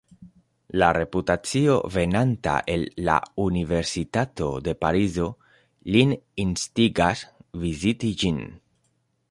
[0.83, 3.17] La reputacio venanta el la
[3.49, 5.29] Universitato de Parizo
[5.97, 7.25] lin instigas
[7.67, 8.43] viziti ĝin.